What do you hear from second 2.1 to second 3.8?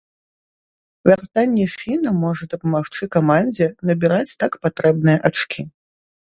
можа дапамагчы камандзе